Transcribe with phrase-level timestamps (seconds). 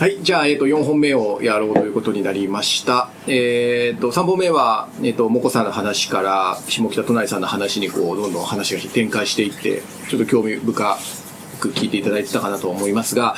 [0.00, 0.16] はい。
[0.22, 3.10] じゃあ、えっ、ー、と、4本目をやろうということになりました。
[3.26, 10.98] えっ、ー、と、3本目は、えっ、ー、と、もこさんの話から、下北隣さんの話に、こう、どんどん話が展開していって、ちょっと興味深
[11.60, 13.34] く聞いていただいてたかなと思いますが、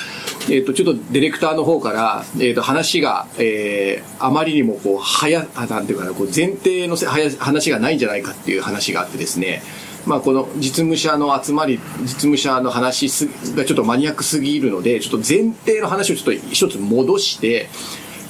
[0.48, 9.64] えっ、と、ちょっとディレクターの方から、えっ、と、話が、えー、あまりにも、こう、早、なんていうかな、こう、前提のせ話がないんじゃないかっていう話があってですね、
[10.06, 13.08] まあ、この実務者の集まり実務者の話
[13.54, 17.68] がちょっとマニアックすぎるのでちょっと前提の話をちょっと一つ戻して、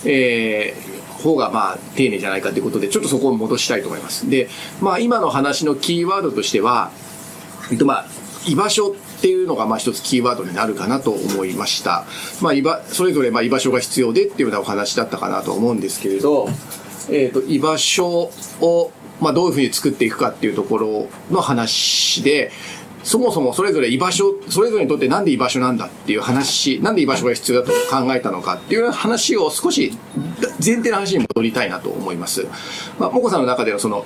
[0.05, 4.29] えー、方がまあ丁寧じゃないかということでちょっとそこを戻したいと思います。
[4.29, 4.49] で、
[4.81, 6.91] まあ、今の話のキーワードとしては、
[7.71, 8.07] えっと、まあ
[8.47, 12.05] 居場所っていうのがまあ一つキーワードになるかなと思いました、
[12.41, 16.49] まあ、居場それぞれまあ居場所が必要でっていうようなお話だったかなと思うんですけれど、
[17.09, 18.91] えー、と居場所を
[19.23, 22.51] まあ、どういうふうに作っていくかっていうところの話で、
[23.05, 29.97] そもそもそれぞれ居場所、それぞれにとってなんで居場所なんだっていう話、なんで居場所が必要だと考えたのかっていう話を少し
[30.65, 32.47] 前提の話に戻りたいなと思います。
[32.99, 34.05] まあ、もこさんの中でのその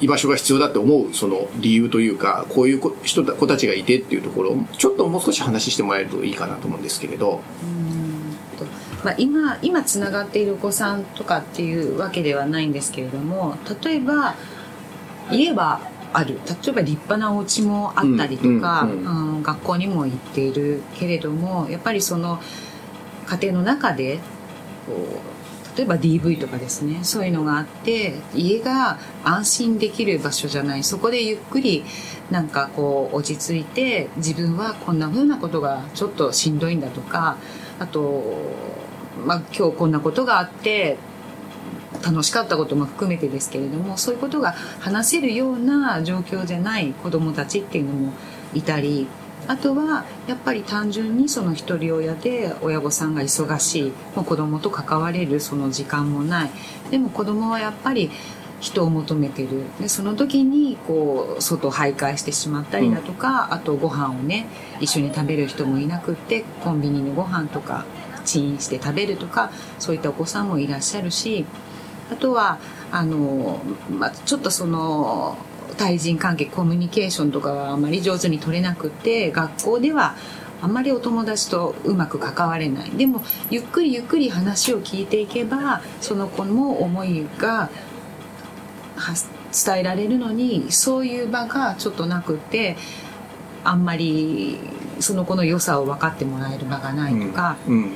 [0.00, 7.40] 居場所が必要だって思うその理由というか、こういう人子たちがいてっていうところをちょっともう少し話してもらえるといいかなと思うんですけれど。
[9.04, 14.34] まあ、今今つながっているお子さんとかっていうわけではないんですけれども例えば
[15.30, 15.80] 家は
[16.12, 16.40] ある。
[16.64, 22.40] 例えば立派なお家もあったりとか、うん、うん、学校にも行っているけれどもやっぱりその
[23.26, 24.18] 家庭の中で
[24.86, 30.82] こう例えば DV とかですねそういうのがあって家が安心できる場所じゃない。
[30.82, 31.84] そこでゆっくり
[32.30, 37.36] なんかこう落ち着いて自分はこんな風なことがちょっとしんどいんだとか
[37.78, 38.87] あと
[39.26, 40.96] まあ、今日こんなことがあって
[42.04, 48.12] 楽しかったことも含めてですけれどもそういうことが話せるような状況じゃない子どもたちっていうのも
[48.54, 49.06] いたり
[49.46, 56.50] あとはやっぱり単純にその一人親で親御さんが忙しいもう子供と関われるその時間もない。
[56.90, 58.10] でも子供はやっぱり
[58.60, 59.64] 人を求めてる。
[59.80, 64.46] でその時にこう外徘徊してしまったりだとか、うん、あとご飯をね
[64.80, 67.86] 一緒に食べる人もいなくってコンビニのご飯とか
[68.28, 71.46] チンして食べるとかそういったお子さんもいらっしゃるし
[72.12, 72.58] あとは
[72.90, 75.38] あの、まあ、ちょっとその
[75.76, 80.14] 対人関係コミュニケーションとかはあまり上手に取れなくて学校では
[80.60, 82.90] あんまりお友達とうまく関われない。
[82.90, 87.70] でもゆっくりゆっくり話を聞いていけばその子の思いが
[89.52, 92.76] 伝えられるのにそういう場がちょっとなくて
[93.62, 94.58] あんまり
[95.00, 97.92] その子の良さを分かってもらえる場がないとか、うんうん。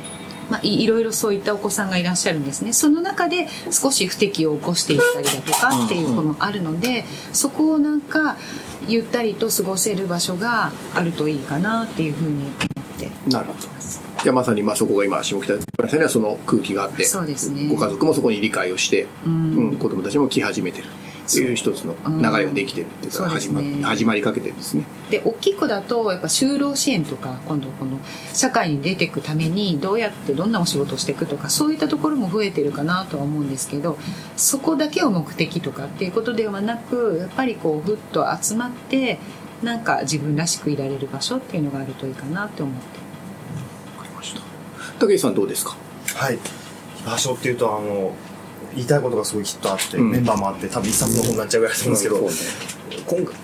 [0.51, 2.73] まあ、いろいろそういったお子さんがいらっしゃるんですね。
[2.73, 8.37] その中で少し不適を起こしていったりだとかっていう子もあるのでそこをなんか
[8.87, 12.55] ゆったりと過ごせる場所があるといいかなっていうふうに思っ
[12.99, 13.11] て。
[13.29, 13.73] なるほど。
[14.25, 15.59] いやまさにまあそこが今下北
[15.89, 20.87] さんにはその空気があってそうです、ね、ご家族もそこに理解をして、うん、うん、子供たちも来始めてる
[21.31, 24.85] いう一つの流れができてるっていうか、始ま始まりかけてるんですね。
[25.11, 27.99] で大きい子だとやっぱ就労支援とか今度この
[28.33, 33.99] 社会に出ていくためにどうやってどんなお仕事をしていくとかそういったところも増えてるかなとは思うんですけど
[34.37, 39.19] そこだけを目的とかっていうことではなくやっぱりこうふっと集まって
[39.63, 42.99] なんか自分らしくいられる場所っていうのがあるといいかなって思って。
[43.99, 44.41] わかりました。
[44.99, 45.77] 武井さんどうですか？
[46.15, 46.39] はい
[47.05, 48.13] 場所っていうとあの
[48.75, 53.37] 言いたいことがすごいきっとあって、うん、メンバーもあって多分一冊の本になっちゃうぐらいだと思うんですけど、今回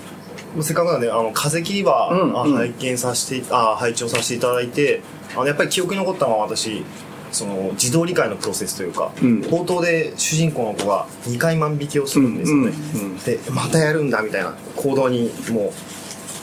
[0.63, 5.03] せっかくなんであの風切りは、うん、拝見させてあ配置をさせていただいて
[5.35, 6.85] あのやっぱり記憶に残ったのは私
[7.31, 12.73] その自動理解のプロセスというか、うん、冒頭で主人公の子が2回万引きをするんですよね、
[13.25, 15.73] でまたやるんだみたいな行動にもう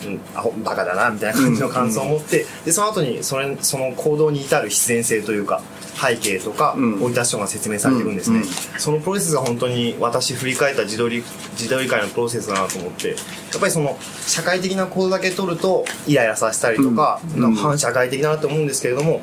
[0.06, 5.64] うん、アホバカだなみたいな感じの感想を持って、でその後にそれその行動に至る必然性というか
[5.96, 8.44] 背景とか、置いた人が説明されてるんですね、
[8.78, 13.98] そのプロセスが本当に私振り返った自動理自動理解のプロセスだなと思ってやっぱりその
[14.28, 17.22] 社会的な行動だけ取るとイライラさせたりとか、
[17.58, 19.22] 反社会的だなと思うんですけれども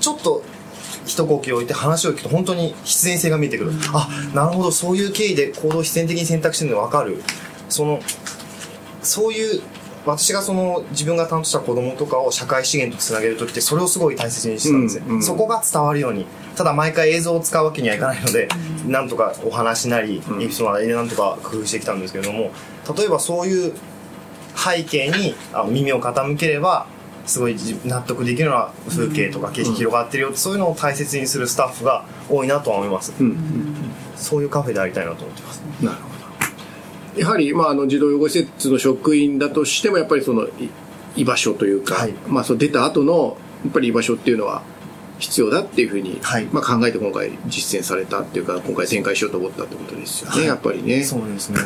[0.00, 0.42] ちょっと
[1.06, 7.22] 一呼吸置いて話を聞くと本当に必然性が見えてくる、うん、あなるほどそういう経緯で行動を必然的に選択してるのが分かる。
[7.68, 8.00] その
[9.02, 9.62] そういう
[10.06, 18.48] 私がその自分が担当した子供とかを社会資源とつなげる時ってそれをすごい大切にしてたんですね、うんうん、そこが伝わるようにただ毎回映像を使うわけにはいかないので、
[18.84, 22.52] うん、なんとかお話なりエピソードなりでなんとか工夫してきたんですけれども
[22.96, 23.72] 例えばそういう
[24.56, 26.86] 背景にあ耳を傾ければ
[27.26, 33.36] すごい納得できるような風景とか景色広がってるよってそういうのを大切にするスタッフが多いなとは思います、うん、
[34.16, 35.60] そういうカフェでありたいなと思ってます。
[35.80, 36.13] なるほど
[37.16, 40.48] やはり、まあ、あの児童養護施設の職員だとしてもやっぱりその
[41.16, 44.62] 居場所というか、はい、まあ、その出た後のやっぱり居場所っていうのは
[45.18, 46.44] 必要だっていうふうに、はい。
[46.46, 50.46] まあ、考えて今回実践されたっていうか今回展開しようと思ったってことですよね、はい。
[50.46, 51.04] やっぱりね。
[51.04, 51.60] そうですね。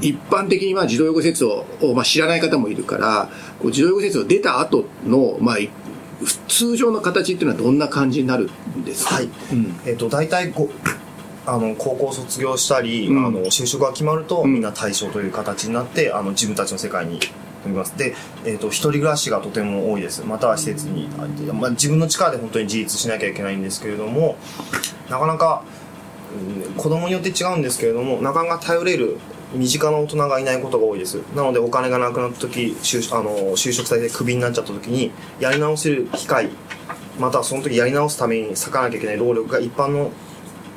[0.00, 0.06] うん。
[0.06, 3.28] 一般的にまあ児童養護施設を、まあ、知らない方もいるから
[3.60, 5.68] こう児童養護施設を出た後のまあい
[6.46, 8.48] 通常の形っていうのはどんな感じになる
[8.78, 9.24] んですか、はい。
[9.24, 9.80] うん。
[9.84, 10.70] えっと、大体こ
[11.46, 13.26] あの高校卒業したり、うん。
[13.26, 14.54] あの就職が決まると、うん。
[14.54, 17.30] みんな対象という形になってあの自分たちの世界に飛
[17.66, 17.96] びます。
[17.96, 20.24] で、えっと一人暮らしがとても多いです。
[20.24, 21.08] または施設に
[21.52, 24.36] まあ、自分の力で本当に自立しなきゃいけないんですけれども
[25.08, 25.82] なかなか、うん
[26.76, 29.18] 子供によって違うんですけれどもなかなか頼れる
[29.54, 31.16] 身近な大人がいないことが多いです。
[31.36, 36.48] なのでお金がなくなった時就あの就職先でクビになっちゃった時にやり直せる機会
[37.18, 40.10] またはその時やり直すために割かなきゃいけない労力が一般の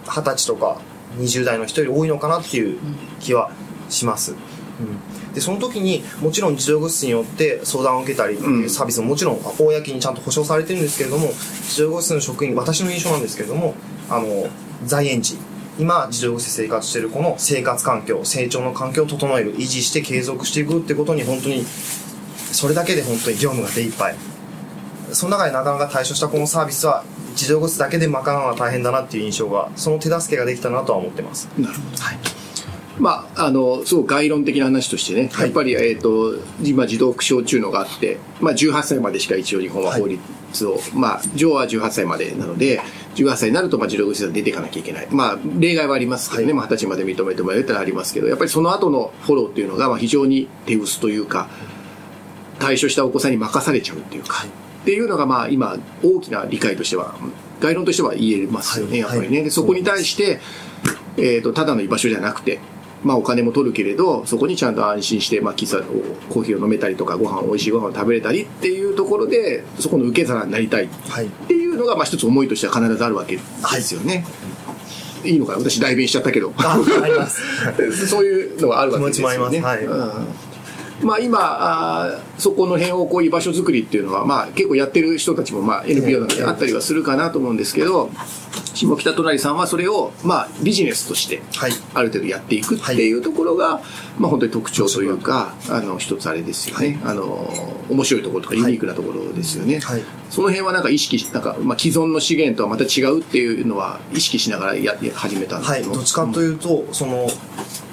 [0.07, 0.79] 二十歳とか
[1.17, 2.79] 20代の人より多いのかなっていう
[3.19, 3.51] 気は
[3.89, 11.29] します、うん、でその時にもちろん児童養護施設によって相談を受けたりっていうサービスももちろん公にちゃんと保障されてるんですけれども
[11.69, 13.75] 児童養護施設の職員私の印象なんですけれども
[14.09, 14.47] あの
[14.85, 15.37] 在園児
[15.77, 21.63] 今児童養護施設で生活している子の生活環境成長の環境を整える維持して継続していくってことに本当に
[22.51, 24.15] それだけで本当に業務が手一杯
[25.11, 27.03] その中でなかなか対処したこのサービスは
[27.35, 31.49] 児童養護施設だけで賄うのは大変だなっていう印象がその手助けができたなとは思ってます。
[31.57, 32.03] なるほど。
[32.03, 32.17] はい
[32.99, 35.47] まあ、あのすごく概論的な話としてね、はい。
[35.47, 42.81] やっぱり、えー、と今、児童福祉法中のがあって、まあ、18歳までしか一応、日本は法律を、まあ、上は18歳までなので、
[43.15, 46.53] 18歳になると、まあ、児童福祉施設が出ていかなきゃいけない、まあ、例外はありますけどね、はい。
[46.55, 51.49] まあ、20歳まで認めてもらえるってのはありますけど、やっぱりその後のフォローっていうのが、まあ、非常に手薄というか、
[52.59, 54.45] 対処したお子さんに任されちゃうっていうか、
[54.85, 57.15] っていうのが、まあ、今、大きな理解としては、
[57.59, 59.43] 概論としては言えますよね、はいやっぱりね。
[59.43, 60.39] でそこに対して、
[61.17, 62.59] えー、とただの居場所じゃなくて、
[63.03, 65.83] まあ、お金も取るけれどそこにちゃんと安心して、まあ、喫茶
[66.29, 73.41] コーヒーを飲めたりとかご飯美味しいご飯を食べれたりっていうところでそこの受け皿になりたいっはいていうのが、まあ、一つ思いとしては必ずあるわけで
[73.81, 74.25] すよね。
[75.23, 75.59] い、いのかな？
[75.59, 76.53] 私代弁しちゃったけど。
[76.57, 77.41] ああります。
[78.05, 79.35] そういうのがあるわけですよね。
[79.35, 80.17] 気持ちもあります。
[80.19, 80.44] うん
[81.01, 88.09] まあ、今あーそこの辺をこういう場所作りっていうのは、まあ、結構やってる人たちも、まあ、NPO なのであったりはするかなと思うんですけど
[88.73, 91.71] 下北隣さんはそれを、まあ、ビジネスとしてはい。
[91.93, 93.81] ある程度やっていくっていうところが、
[94.17, 97.23] まあ、本当に特徴というかあの一つあれですよね、あの
[97.89, 100.03] 面白いところとかユニークなところですよね、はい。
[100.29, 107.27] その辺はなんか意識しなんか、まあ、既存の資源とはまた違うっていうのは意識しながらやや始めたんですはい、どっちかというと、その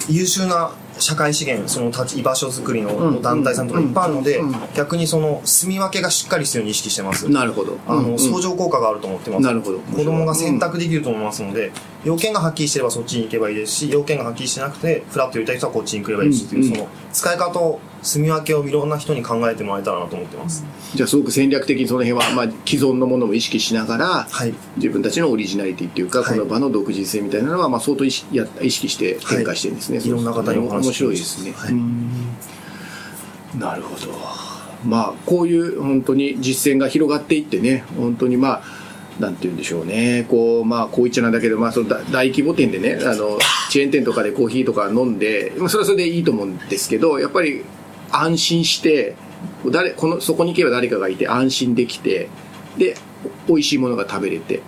[0.09, 0.73] 優秀な
[1.03, 3.15] 社会資源その立ち居場所づくりうん。
[3.15, 4.55] の団体さんとかいっぱいあるので、うん。
[4.75, 7.29] 逆にその住み分けがしっかりしてるように意識してます。
[7.29, 7.79] なるほど。
[7.87, 9.43] あの、相乗効果があると思ってます。
[9.43, 9.79] なるほど。
[9.81, 11.73] 子供が選択できると思いますので、
[12.05, 20.65] 要件がはっきりしてればそっちに行けばいいですし要件がはっきりしてなくてフラット寄りたい人はこっちに来ればいいしっていう、その使い方を住み分けをいろんな人に考えてもらえたらなと思ってます、
[20.95, 24.53] じゃあすごく戦略的にその辺は、まあ、既存のものも意識しながら、はい。
[24.77, 26.39] 自分たちのオリジナリティっていうか、はい。
[26.39, 30.09] この場の独自性みたいなのは、まあ、相当意識や意識して展開してるんですね、はい。
[30.09, 32.39] いろんな方にお話面白いですね、はいうん。
[33.59, 34.13] なるほど。
[34.85, 38.63] まあこういう本当に実践が広がっていってね本当にまあ
[39.21, 40.27] なんて言うんでしょうね。
[40.29, 43.39] こうまあこう言っちゃなんだけど、まあ、その大大規模店でねあの
[43.71, 47.65] チェーン店とかでコーヒーとか飲んで、まあ、それはそれでいいと思うんですけどやっぱり
[48.13, 49.15] 安心して
[49.71, 52.29] 誰このそこに行けば誰かがいて安心できて
[52.77, 52.97] で
[53.49, 54.63] 美味しいものが食べれて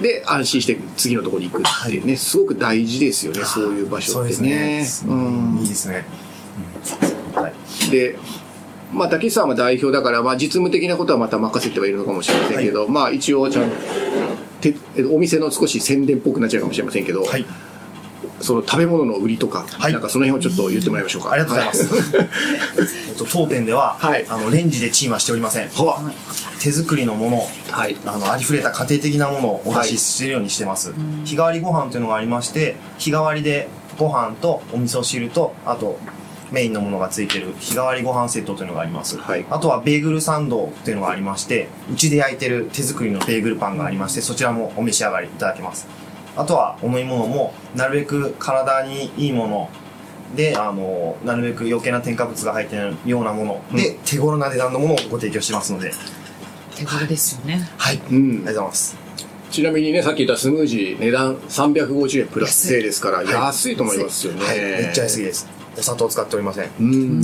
[0.00, 4.34] で安心して次のところに行くっていうね、すごく大事ですよねそういう場所ってね。
[4.34, 5.58] そうですね、うん。
[5.60, 6.04] いいですね、
[7.36, 7.90] うんはい。
[7.90, 8.16] で、
[8.92, 13.76] まあ、竹内さんは代表だから、まあ、実務的なことはまた任せてはいるのかもしれませんけど、まあ、一応ちゃんと
[14.60, 17.46] てお店の少し宣伝っぽくなっちゃうかもしれませんけど、はい
[18.40, 21.32] その食べ物の売りとか、はいなんかその辺をちょっと言ってもらいましょうか。
[21.32, 22.16] ありがとうございます。
[23.08, 25.68] えっと、 当店では、はいあの、レンジでチンはしておりません。
[25.68, 26.12] は
[26.60, 27.96] 手作りのもの、はい。
[28.06, 30.94] あの、ありふれた家庭的なものをお出ししているようにしてます。
[31.24, 35.98] 日替わりご飯というのがありまして、日替わりでご飯とお味噌汁と、あと、
[36.50, 39.18] メインのものがついてる日替わりご飯セットというのがあります。
[39.18, 45.86] はいあとはベーグルサンドというのがありまして、うちで焼いてる手作りのベーグルパンがありまして、そちらもお召し上がりいただけます。
[46.36, 49.70] あとはお飲み物も、なるべく体にいいもの、
[50.34, 55.92] で、あの、なるべく余計な添加物が入ってないようなもの、で、手頃な値段のものをご提供してますので、
[56.74, 57.96] 手頃ですよねはい。
[57.96, 58.96] うんありがとうございます。
[59.50, 64.44] ちなみにね、さっき言ったスムージー値段350円プラス税ですから、い安いと思いますよね。
[64.44, 64.58] はい。
[64.58, 65.48] めっちゃ安いです。
[65.76, 66.70] お砂糖使っておりません。
[66.80, 67.22] うん。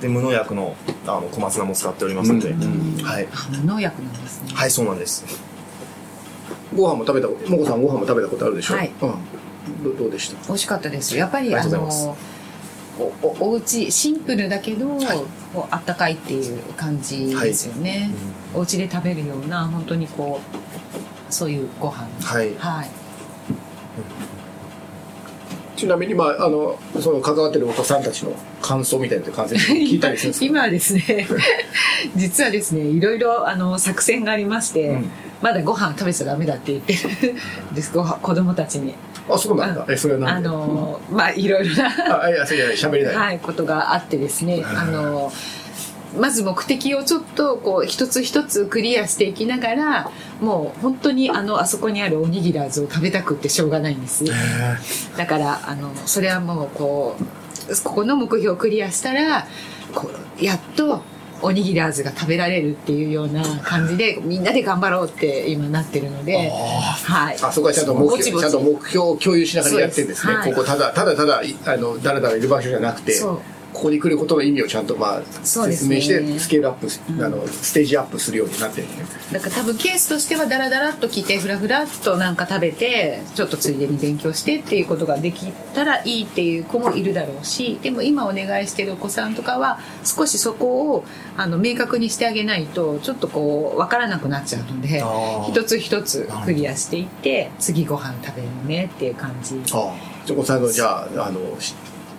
[0.00, 3.28] で、無農薬のあの小松菜も使っておりますので、うんはい。
[3.32, 5.24] あ無農薬なんですねはい、そうなんです。
[6.76, 8.74] ご飯も食べたもこさんご飯も食べたことあるでしょ？
[8.74, 8.90] はい。
[9.00, 9.14] うん。
[9.84, 10.46] どどうでした？
[10.48, 11.16] 美味しかったです。
[11.16, 11.88] やっぱりあの
[12.98, 14.86] おおお家シンプルだけど、
[15.54, 18.10] こうあったかいっていう感じですよね、
[18.54, 22.08] お家で食べるような本当にこうそういうご飯。
[22.22, 22.54] はい。
[22.58, 22.88] はい。
[25.76, 30.46] ちなみに、まあ、あの、その関わってるお子さんたちの感想みたいな感想聞いたりするんですか？
[30.46, 31.28] 今はですね
[32.16, 37.34] 実はですねいろいろあの作戦がありまして、うんまだご飯食べちゃダメだって言ってる
[37.72, 37.92] んです。
[37.92, 38.94] ご子供たちに。
[39.28, 39.86] あ、そうなんだ。
[39.88, 42.22] え、それはあのまあいろいろな。
[42.24, 43.14] あ、いや、それじゃない、喋れない。
[43.14, 45.30] はい、ことがあってですね、あの
[46.18, 54.24] まず目的をちょっとこう一つ一つクリアしていきながらもう本当にあのあそこにあるおにぎらずを食べたくってしょうがないんです。
[55.16, 59.46] だからあのそれはもうこうここの目標をクリアしたら
[59.94, 61.02] こうやっと
[61.42, 70.32] おにぎらずが食べられるっていうような感じでみんなで頑張ろうって今なってるので、はい、あそこはちゃんと目標ぼちゃんと目標を共有しながらやってるんですね。
[70.34, 70.56] そうです。
[70.56, 73.40] ここただただただいあのだらだらいる場所じゃなくて、そう
[73.72, 78.94] ここに来ることの意味をちゃんとまあ説明してスケールアップし、あのステージアップするようになってるね。
[79.32, 91.04] だから多分ケースとしてはダラダラっと来てフラフラっとなんか食べてちょっとついでに勉強してっていうことができたらいいっていう子もいるだろうしでも今お願いしてるお子さんとかは少しそこを
[91.36, 95.02] あの明確にしてあげないとちょっとこう分からなくなっちゃうので
[95.48, 99.60] 一つ一つクリアしていって次ご飯食べるねっていう感じ。
[99.72, 99.94] ああ、
[100.24, 101.74] じゃあお子さんのじゃああのし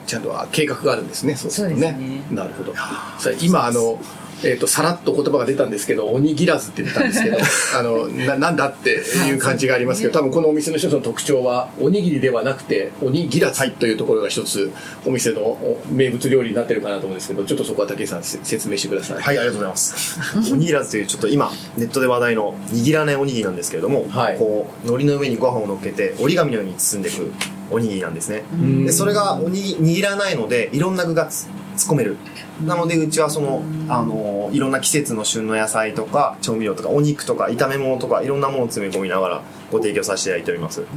[0.10, 1.36] ちゃんとは計画があるんですね。
[1.36, 2.74] そうするとそうですねなるほど。
[2.76, 2.82] さ
[3.30, 4.00] あ今あの。
[4.44, 7.38] えー、とさらっと言葉が出たんですけど「おにぎらず」って出たんですけど
[7.78, 8.92] あのななんだって
[9.28, 14.72] いう感じがありますけど多分このお店の一つの特徴はおにぎりではなくておにぎらずというところが一つ
[15.06, 19.18] お店のお名物料理になってるかなと思うんですけどちょっとそこは武井さんせ説明してください。
[19.18, 20.08] はい、ありがとうございます。
[20.54, 27.32] おにぎらずというちょっと今ネットで話題の握らないおにぎりなんですけれども、はいこう海苔の上にご飯を乗っけて折り紙のように包んでいく
[27.72, 28.44] おにぎりなんですね。
[28.56, 32.18] んでそれがおにぎ握らないのでいろんな具がつ突っ込める。
[32.66, 40.82] なのでうちはそのあのいろんな季節の旬の野菜とか調味料とかお肉とか炒め物とかいろんなものを詰め込みながらご提供させていただいております。
[40.82, 40.88] こ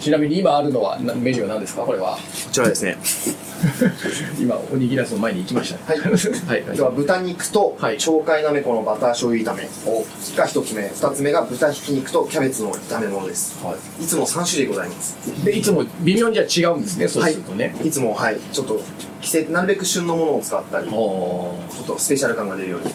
[0.00, 1.82] ちなみに今あるのはなメニューは何ですか？
[1.82, 2.18] これは
[2.50, 2.96] ちらですね。
[4.40, 5.82] 今おにぎらずの前に行きましたね。
[5.86, 5.98] はい。
[6.66, 6.76] はい。
[6.76, 7.98] では豚肉とはい。
[7.98, 9.68] 鳥海なめこのバター醤油炒め。
[10.36, 13.58] が一つ目二つ目が豚ひき肉とキャベツの炒め物です。
[13.62, 14.04] はい。
[14.04, 15.16] つも3種類ございます。
[15.44, 18.38] でいつも微妙にじゃあ違うんですねそうするとね、いつもはい。
[18.52, 18.80] ちょっと
[19.20, 22.86] 季節なるべく旬のものを使ったりちょおっとスペシャル感が出るように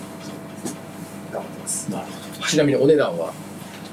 [1.32, 1.88] 頑張ってます。
[1.92, 2.48] なるほど。
[2.48, 3.32] ちなみにお値段は？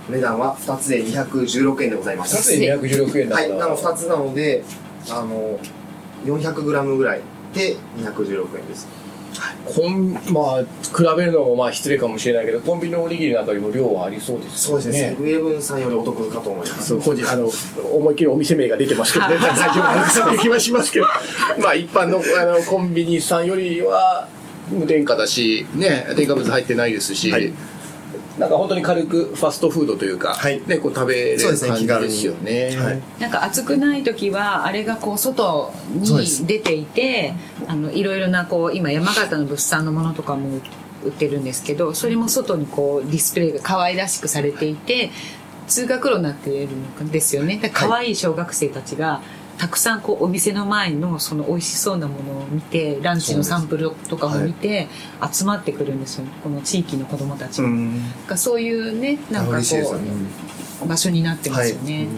[0.08, 3.58] お値段は2つで216円でございま2すつで216円だから、はい。
[3.58, 4.64] なの2つなので
[5.10, 5.58] あの
[6.24, 7.20] 400g ぐらい
[7.54, 8.88] で216円です。
[9.64, 15.10] コンまあ比べるのもまあ失礼かもしれないけどコンビニのおにぎりなんかよりも量はありそうですそうですね。
[15.10, 16.94] セブンイレブンさんよりお得かと思います。
[16.94, 17.50] あの
[17.94, 21.06] 思いっきりお店名が出てますけどね大丈夫かな気はしますけど。
[21.62, 24.28] まあ一般のあのコンビニさんよりは
[24.70, 27.52] 無添加だしね添加物入ってないですし、はい
[28.38, 30.62] なんか本当に軽くファストフードというか、はい。
[30.66, 32.76] ね、こう食べれるそうですね感じですよね。
[32.76, 33.02] はい。
[33.20, 37.34] なんか暑くない時はあれがこう外に出ていて
[37.66, 40.60] あのいろいろなこう今山形の物産のものとかも
[41.04, 45.10] 売ってるんですけどそれも外にこうディスプレイが可愛らしくされていて
[45.66, 47.60] 通学路になっているんですよね。
[47.72, 49.20] 可愛い小学生たちが
[49.62, 54.88] たくさんこうお店の前のその美味しそうなものを見てランチのサンプルとかも見て
[55.32, 57.68] 集まってくるんですよこの地域の子どもたちも。
[57.68, 58.02] うん。
[58.34, 59.64] そういうねなんかこ
[60.84, 62.08] う場所になってますよね。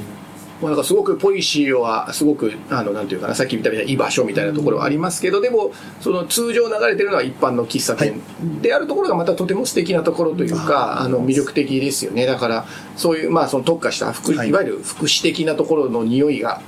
[0.62, 8.22] まあ、なんかすごくポリシーはすごくあのなんていうかなさっき見たみたいな居場所みたいなところはありますけど、でもその通常流れてるのは一般の喫茶店
[8.62, 12.24] であるところがまたとても素敵なところというか、あの魅力的ですよね。
[12.24, 12.64] だから
[12.96, 14.48] そういうまあその特化した福、はい。
[14.48, 16.62] い、わゆる福祉的なところの匂いが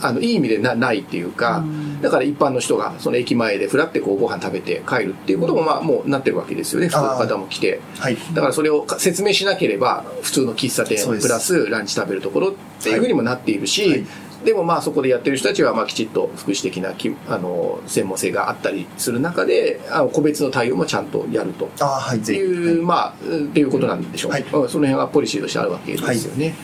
[0.00, 1.64] あのいい意味でなないっていうか、
[2.00, 6.88] だから一般の人がその駅前でふらってこうご飯食べて帰るっていうこともまあもうなってるわけですよね。
[6.88, 7.80] 普通の方も来て。
[7.98, 8.16] はい。
[8.32, 14.04] だからそれを説明しなければ普通の喫茶店プラスランチ食べるところっていうふうにもなっているし、はい。
[14.44, 21.70] でもまあそこでやってる人たちはまあきちっと福祉的なきあの専門性があったりする中であの個別の対応もちゃんとやると。
[21.80, 24.42] ああはいっていう、まあ、っていうことなんでしょう、はい。
[24.42, 26.54] うんその辺はポリシーとしてあるわけですよね。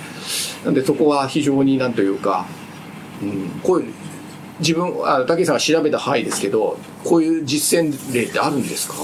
[0.65, 2.47] なんでそこは非常になんというか、
[3.23, 3.95] うん、こういう
[4.61, 8.95] 自分あ武井さんが調べた範囲ですけどこういう実践例ってあるんですか？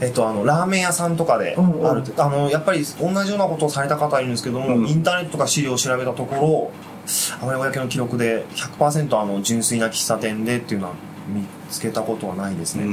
[0.00, 1.90] えっと、あのラーメン屋さんとかでうんうん。
[1.90, 4.86] あると、あのやっぱり同じようなことをされた方いるんですけども、うん。
[4.86, 6.70] インターネットとか資料を調べたところ
[7.40, 8.44] あまり公の記録で
[8.78, 10.94] 100%あの純粋な喫茶店でっていうのは
[11.28, 12.84] 見つけたことはないですね、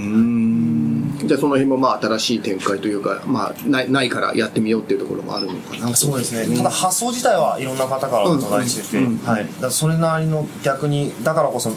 [1.23, 5.95] じゃあその辺もまあ新しい展開というか、まあ、ないないからやってみようっていうところもあるのかな。
[5.95, 9.05] そうですね、ただ発想自体はいろんな方からお伺いしてて、うん。
[9.05, 9.17] うん。
[9.19, 11.71] はい、それなりの逆にだからこそ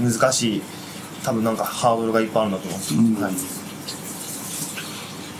[0.00, 0.62] 難しい
[1.24, 3.14] 多分なんかハードルがいっぱいあるんだと思います、うん。
[3.22, 3.32] はい、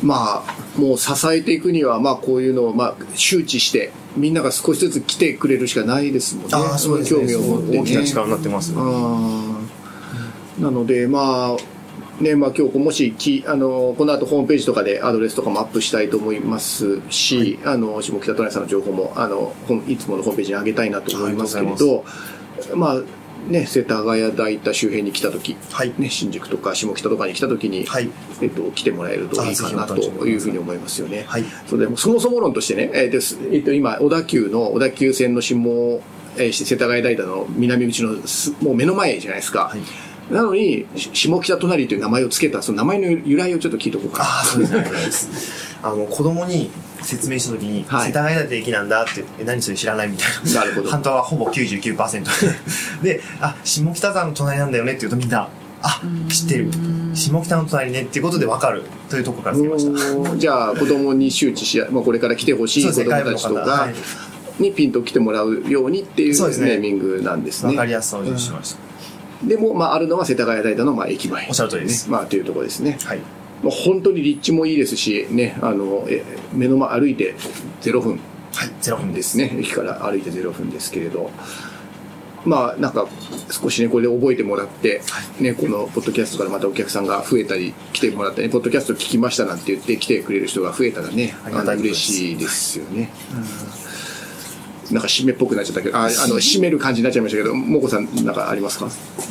[0.03, 6.51] まあ、もう支えていくには、まあ、こういうのを、まあ、周知して、みんなが少しずつ来てくれるしかないですもんね。
[6.53, 7.21] ああそうですね。
[7.21, 7.79] 興味を持ってね。
[7.81, 9.69] 大きな力になってます、うん。
[10.61, 11.74] なので、まあ、
[12.21, 19.53] ね、まあ今日もしき、あの、この後ホームページとかでアドレスとかもアップしたいと思いますし、あの、下北隣さんの情報も、あの、
[19.89, 22.05] いつものホームページに上げたいなと思いますけれありがと
[22.71, 22.97] ど、まあ、
[23.49, 25.93] ね、世田谷大田周辺に来た時、はい。
[25.99, 28.09] ね、新宿とか下北とかに来た時に、はい。
[28.41, 31.25] えっと、来てもらえるといいかなというふうに思いますよね。
[31.27, 31.45] はい。
[31.67, 35.55] それでそもそも論としてね、えーですえっと、今、小田急の、小田急線の下、
[36.37, 39.65] えー世田谷大田の南口のすもう目の前じゃないですか。
[39.65, 39.81] はい
[40.31, 44.23] なのに、し下北隣という名前を付けた、その名前の由来をちょっと聞いておこうか。
[44.23, 44.25] な。
[44.25, 44.69] ああそうで
[45.13, 45.65] すね。
[45.83, 46.71] あの子供に
[47.03, 48.07] 説明した時に、はい。
[48.09, 50.61] 世田谷だって駅なんだってえ何それ知らないみたいな。
[50.61, 50.91] なるほど。
[50.91, 52.25] 反対はほぼ99%
[53.05, 55.49] であ下北沢の隣なんだよねって言うとみんな
[55.83, 56.01] あ
[56.31, 56.71] 知ってる。
[57.15, 60.37] 下北の隣ねっていうことで分かるというところからつけました。
[60.37, 63.89] じゃあ子供に周知し、まあ、これから来てほしい子そうですね供たちとか
[64.59, 67.73] にピンと来てもらうようにっていうネーミングなんですね。
[67.73, 68.79] 分かりやすさを重視しました、
[69.47, 71.47] でも、まあ、あるのは世田谷大田のまあ駅前。
[71.49, 72.99] おっしゃる通りですねまあ、というところですね。
[73.05, 73.21] はい
[73.63, 76.23] もう本当に立地もいいですし、ね、あの、え
[76.53, 77.35] 目の前歩いて
[77.81, 78.21] 0分
[78.55, 79.57] はい0分でですすね。
[79.59, 81.31] 駅から歩いて0分ですけれど。
[82.45, 83.09] まあ、なんか、
[83.51, 85.01] 少しね、これで覚えてもらって、
[85.41, 93.11] ね、このポッドキャストからまたお客さんが増えたり、来てもらったり、ポッドキャスト聞きましたなんて言って来てくれる人が増えたらね、ありがたいことです嬉しいですよね。
[94.91, 96.71] なんか締めっぽくなっちゃったけど、ああの、締め？
[96.71, 98.89] る感じになっちゃいましたけど、もこさん、なんかありますか？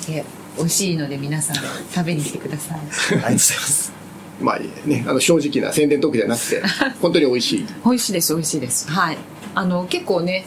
[0.09, 0.23] え
[0.57, 2.77] 美味しいので皆さん食べに来てください。
[2.77, 3.93] ありがとうございます。
[4.41, 6.61] まあね、あの、正直な宣伝トークじゃなくて、
[7.01, 7.65] 本当に美味しい。
[7.85, 8.89] 美味しいです美味しいです。
[8.89, 9.17] はい。
[9.55, 10.45] あの結構ね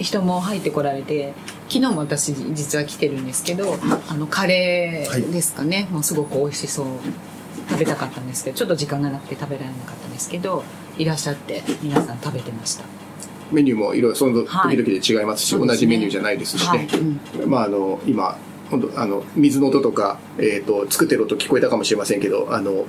[0.00, 1.32] 人も入ってこられて
[1.68, 6.86] 昨日も私実は来てるんですけどあのカレーですかね、もうすごく美味しそう
[7.70, 10.64] 食べたかったんですけどちょっと時間がなくて食べられなかったんですけど
[10.98, 11.04] い。
[11.04, 12.84] らっしゃって皆さん食べてました
[13.52, 14.76] メニューもいろいろその時はい。
[14.76, 15.74] 々で違いますし、そうですね。
[15.74, 16.88] 同じメニューじゃないですしね、
[17.36, 17.46] はい。
[17.46, 18.36] まああの今
[18.70, 22.86] 本当あの水の音とか、えー、と作ってる音聞こえたかもしれませんけどあの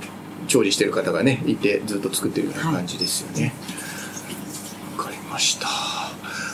[0.48, 3.46] 調理してる方がねいてずっと作ってるような感じですよね。
[3.46, 3.83] わ、かりました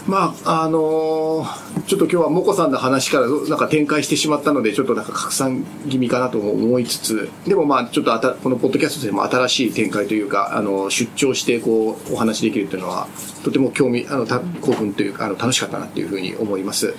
[0.09, 13.07] まああのーちょっと今日はもこさんの話からなんか展開してしまったのでちょっとなんか拡散気味かなと思いつつでもまあちょっとあたこのポッドキャストでも新しい展開というかあの出張してこうお話できるというのは
[13.43, 16.93] とても興味あのた興奮というかあの楽しかったなっていうふうに思います。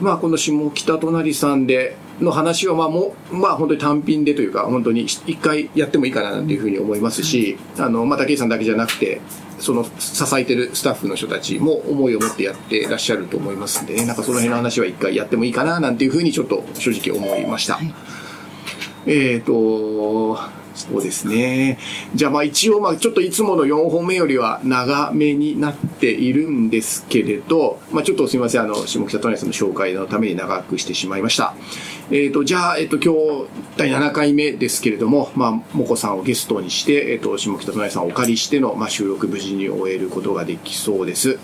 [0.00, 9.22] まあ、この下北隣さんでの話は、まあ、も、まあ、本当に単品でというか、本当に一回やってもいいかななんていうふうに思いますし、あの、まあ、武井さんだけじゃなくて、
[9.58, 17.74] その、支えてるスタッフの人たちも思いを持ってやってらっしゃると思いますんでね、なんかその辺の話は一回やってもいいかななんていうふうにちょっと正直思いました。
[17.74, 17.94] はい。
[19.06, 20.38] えっ、と、
[20.76, 21.78] そうですね。
[22.14, 31.54] じゃあまあ一応まあちょっといつもの4本目よりは長めになっているんですけれど、まあちょっとすみません、あの、下北隣さんの紹介のために長くしてしまいました。
[32.10, 41.38] えっ、と、じゃあ、えっ、と、今日第7回目ですけれども、まあ、もこさんをゲストにして、えっ、と、下北隣さんをお借りしての、まあ収録無事に終えることができそうです。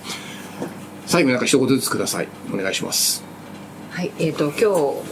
[1.06, 2.28] 最後になんか一言ずつください。
[2.52, 3.31] お願いします。
[3.92, 4.64] はい、えー、と今日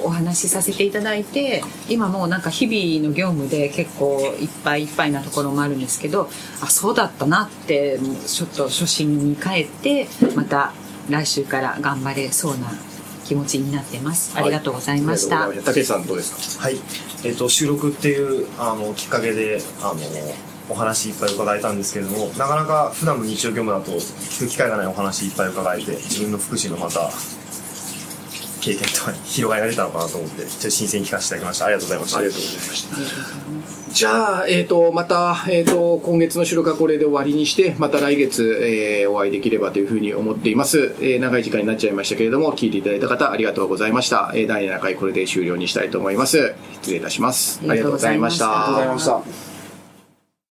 [0.02, 6.30] お話しさせていただいて今もうなんか日々の業務で結構いっぱいいっぱいなところもあるんですけど
[6.62, 10.72] あそうだったなってもうちょっと初心に帰ってまた
[11.10, 12.72] 来週から頑張れそうな
[13.26, 15.44] 気持ちになってます、ありがとうございました。
[15.44, 15.94] ありがとうございました。
[15.94, 16.64] 武井さんどうですか？
[16.64, 16.78] はい、
[17.24, 20.00] えっと収録っていうあのきっかけであの
[20.70, 27.10] お話いっぱい伺えたんですけれどもなかなか普段の日常業務だと聞く機会がないお話いっぱい伺えて自分の福祉のまた
[28.60, 33.70] 経験とかに広がりが出たのかなと思ってちょっと新鮮に聞かせていただきましたありがとうございましたありがとうございました。
[33.90, 40.94] じゃあ、えっ、と、また、えっ、と、今月の収録はこれで終わりにして、また来月、えーお会いできればというふうに思っています。
[41.00, 44.30] えー長い時間になっちゃいましたけれども、聞いていただいた方、ありがとうございました。
[44.34, 46.54] えー第7回これで終了にしたいと思います。
[46.82, 47.60] 失礼いたします。
[47.68, 48.46] ありがとうございました。
[48.46, 49.49] ありがとうございました